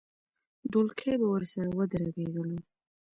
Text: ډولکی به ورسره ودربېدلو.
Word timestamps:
ډولکی 0.71 1.13
به 1.21 1.27
ورسره 1.33 1.69
ودربېدلو. 1.77 2.59